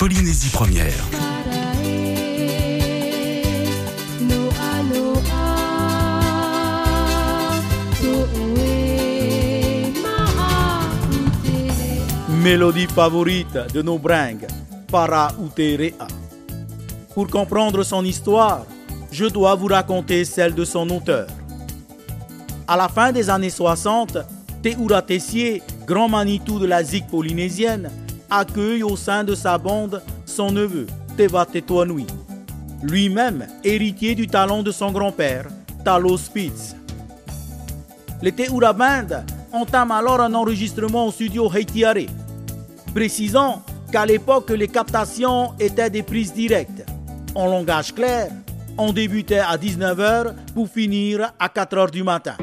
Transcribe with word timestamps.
Polynésie 0.00 0.48
première. 0.48 0.94
Mélodie 12.30 12.86
favorite 12.86 13.58
de 13.74 13.82
nos 13.82 13.98
bringues, 13.98 14.46
Para 14.90 15.32
Uterea. 15.38 15.92
Pour 17.12 17.26
comprendre 17.26 17.82
son 17.82 18.02
histoire, 18.02 18.64
je 19.12 19.26
dois 19.26 19.54
vous 19.54 19.66
raconter 19.66 20.24
celle 20.24 20.54
de 20.54 20.64
son 20.64 20.88
auteur. 20.88 21.26
À 22.66 22.78
la 22.78 22.88
fin 22.88 23.12
des 23.12 23.28
années 23.28 23.50
60, 23.50 24.16
Teura 24.62 25.02
Tessier, 25.02 25.62
grand 25.86 26.08
Manitou 26.08 26.58
de 26.58 26.64
la 26.64 26.82
zig 26.82 27.06
polynésienne, 27.06 27.90
accueille 28.30 28.82
au 28.82 28.96
sein 28.96 29.24
de 29.24 29.34
sa 29.34 29.58
bande 29.58 30.02
son 30.24 30.50
neveu, 30.50 30.86
Teva 31.16 31.44
Tetuanui, 31.44 32.06
lui-même 32.82 33.46
héritier 33.64 34.14
du 34.14 34.26
talent 34.26 34.62
de 34.62 34.70
son 34.70 34.92
grand-père, 34.92 35.46
Talo 35.84 36.16
Spitz. 36.16 36.76
Les 38.22 38.32
Teura 38.32 38.72
Band 38.72 39.24
entament 39.52 39.96
alors 39.96 40.20
un 40.20 40.34
enregistrement 40.34 41.06
au 41.06 41.10
studio 41.10 41.50
Heitiare, 41.52 42.06
précisant 42.94 43.62
qu'à 43.90 44.06
l'époque 44.06 44.50
les 44.50 44.68
captations 44.68 45.52
étaient 45.58 45.90
des 45.90 46.02
prises 46.02 46.32
directes. 46.32 46.84
En 47.34 47.46
langage 47.46 47.94
clair, 47.94 48.30
on 48.78 48.92
débutait 48.92 49.38
à 49.38 49.56
19h 49.56 50.34
pour 50.54 50.68
finir 50.68 51.32
à 51.38 51.48
4h 51.48 51.90
du 51.90 52.02
matin. 52.02 52.36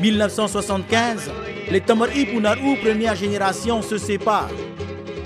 1975, 0.00 1.30
les 1.70 1.80
Tamari 1.80 2.24
Punarou 2.26 2.76
première 2.76 3.14
génération 3.14 3.82
se 3.82 3.98
séparent. 3.98 4.48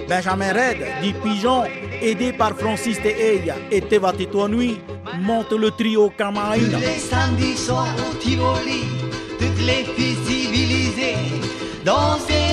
Benjamin 0.09 0.53
Red, 0.53 0.79
dit 1.03 1.15
Pigeon, 1.23 1.65
aidé 2.03 2.33
par 2.33 2.57
Francis 2.57 3.01
Teeya 3.01 3.55
et 3.71 3.81
Teva 3.81 4.13
Tetuanui, 4.13 4.81
monte 5.21 5.53
le 5.53 5.71
trio 5.71 6.11
Kamaina. 6.11 6.79
Les 6.79 6.99
samedis 6.99 7.57
soirs 7.57 7.95
au 8.11 8.15
Tivoli, 8.17 8.85
toutes 9.39 9.65
les 9.65 9.85
filles 9.95 10.17
civilisées 10.27 11.17
danser 11.85 12.44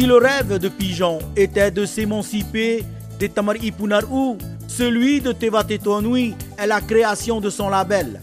Si 0.00 0.06
le 0.06 0.16
rêve 0.16 0.56
de 0.56 0.70
Pigeon 0.70 1.18
était 1.36 1.70
de 1.70 1.84
s'émanciper 1.84 2.86
des 3.18 3.28
Tamari 3.28 3.66
Ipunarou, 3.66 4.38
celui 4.66 5.20
de 5.20 5.32
Teva 5.32 5.62
Tetuanui 5.62 6.34
est 6.56 6.66
la 6.66 6.80
création 6.80 7.38
de 7.38 7.50
son 7.50 7.68
label. 7.68 8.22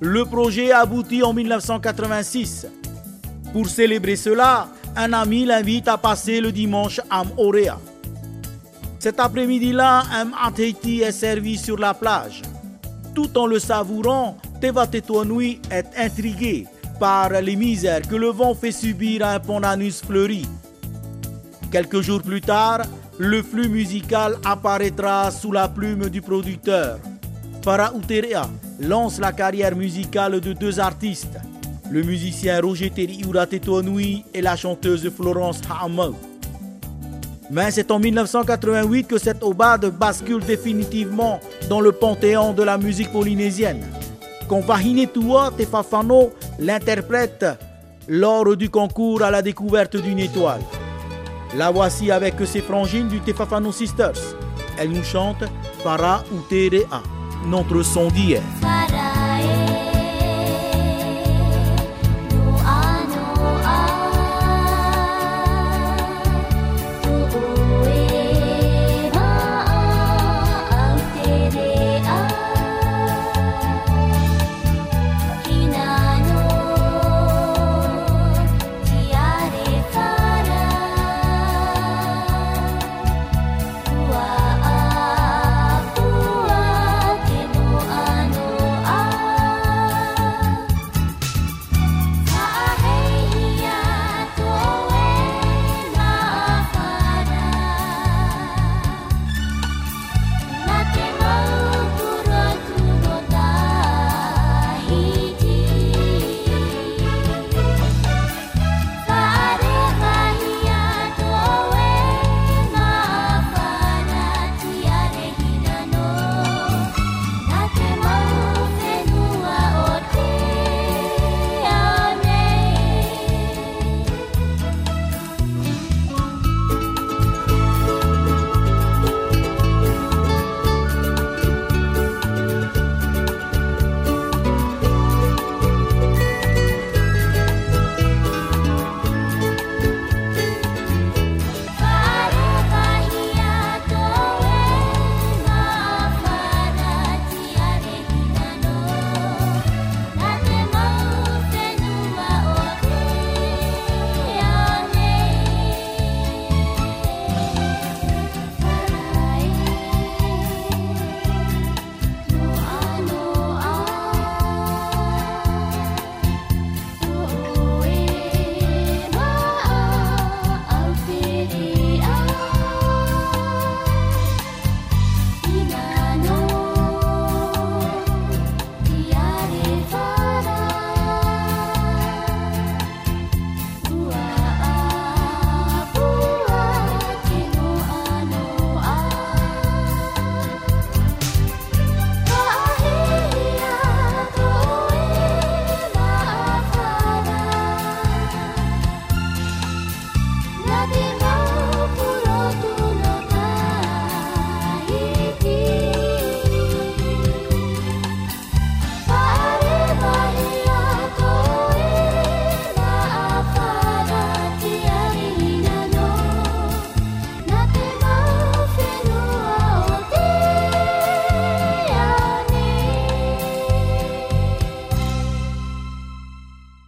Le 0.00 0.26
projet 0.26 0.72
aboutit 0.72 1.22
en 1.22 1.32
1986. 1.32 2.66
Pour 3.54 3.66
célébrer 3.66 4.16
cela, 4.16 4.68
un 4.94 5.14
ami 5.14 5.46
l'invite 5.46 5.88
à 5.88 5.96
passer 5.96 6.42
le 6.42 6.52
dimanche 6.52 7.00
à 7.08 7.24
Morea. 7.24 7.80
Cet 8.98 9.20
après-midi-là, 9.20 10.02
un 10.12 10.26
Mateiti 10.26 11.00
est 11.00 11.12
servi 11.12 11.56
sur 11.56 11.78
la 11.78 11.94
plage. 11.94 12.42
Tout 13.14 13.38
en 13.38 13.46
le 13.46 13.58
savourant, 13.58 14.36
Teva 14.60 14.86
Tetuanui 14.86 15.62
est 15.70 15.86
intrigué 15.96 16.66
par 17.00 17.30
les 17.40 17.56
misères 17.56 18.06
que 18.06 18.16
le 18.16 18.28
vent 18.28 18.54
fait 18.54 18.70
subir 18.70 19.24
à 19.24 19.32
un 19.32 19.40
Pondanus 19.40 20.02
fleuri. 20.02 20.46
Quelques 21.74 22.02
jours 22.02 22.22
plus 22.22 22.40
tard, 22.40 22.82
le 23.18 23.42
flux 23.42 23.68
musical 23.68 24.36
apparaîtra 24.44 25.32
sous 25.32 25.50
la 25.50 25.66
plume 25.66 26.08
du 26.08 26.22
producteur. 26.22 27.00
Para 27.64 27.90
Uterea 27.98 28.48
lance 28.78 29.18
la 29.18 29.32
carrière 29.32 29.74
musicale 29.74 30.40
de 30.40 30.52
deux 30.52 30.78
artistes, 30.78 31.36
le 31.90 32.04
musicien 32.04 32.60
Roger 32.60 32.90
Teriura 32.90 33.48
Tetuanui 33.48 34.24
et 34.32 34.40
la 34.40 34.54
chanteuse 34.54 35.10
Florence 35.10 35.62
Hamel. 35.82 36.12
Mais 37.50 37.72
c'est 37.72 37.90
en 37.90 37.98
1988 37.98 39.08
que 39.08 39.18
cette 39.18 39.42
obade 39.42 39.86
bascule 39.86 40.44
définitivement 40.44 41.40
dans 41.68 41.80
le 41.80 41.90
panthéon 41.90 42.52
de 42.52 42.62
la 42.62 42.78
musique 42.78 43.10
polynésienne. 43.10 43.84
Quand 44.46 44.60
Vahinetua 44.60 45.50
Tefafano 45.58 46.30
l'interprète 46.60 47.44
lors 48.06 48.56
du 48.56 48.70
concours 48.70 49.24
à 49.24 49.32
la 49.32 49.42
découverte 49.42 49.96
d'une 49.96 50.20
étoile. 50.20 50.60
La 51.56 51.70
voici 51.70 52.10
avec 52.10 52.34
ses 52.46 52.60
frangines 52.60 53.06
du 53.06 53.20
Tefafano 53.20 53.70
Sisters. 53.70 54.18
Elle 54.76 54.90
nous 54.90 55.04
chante 55.04 55.44
Para 55.84 56.24
Uterea, 56.34 57.00
notre 57.46 57.82
son 57.82 58.08
d'hier. 58.08 58.42